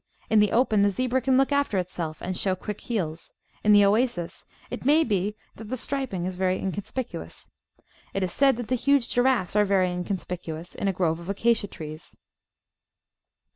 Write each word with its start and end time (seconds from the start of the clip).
In 0.31 0.39
the 0.39 0.51
open 0.51 0.81
the 0.81 0.89
zebra 0.89 1.21
can 1.21 1.37
look 1.37 1.51
after 1.51 1.77
itself 1.77 2.17
and 2.21 2.35
show 2.35 2.55
qmck 2.55 2.79
heels; 2.81 3.31
in 3.63 3.71
the 3.71 3.85
oasis 3.85 4.45
it 4.71 4.83
may 4.83 5.03
be 5.03 5.35
that 5.57 5.65
the 5.65 5.77
striping 5.77 6.25
is 6.25 6.37
very 6.37 6.57
inconspicuous. 6.57 7.51
It 8.15 8.23
is 8.23 8.33
said 8.33 8.57
that 8.57 8.69
the 8.69 8.73
huge 8.73 9.09
giraffes 9.09 9.55
are 9.55 9.63
very 9.63 9.91
inconspicuous 9.91 10.73
in 10.73 10.87
a 10.87 10.91
grove 10.91 11.19
of 11.19 11.29
acacia 11.29 11.67
trees. 11.67 12.17